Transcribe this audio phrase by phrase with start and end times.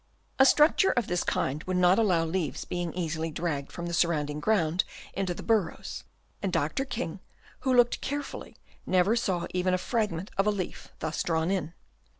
[0.39, 4.39] A structure of this kind would not allow leaves being easily dragged from the surrounding
[4.39, 6.05] ground into the bur rows;
[6.41, 6.85] and Dr.
[6.85, 7.19] King,
[7.59, 11.73] who looked carefully, never saw even a fragment of a leaf thus drawn in.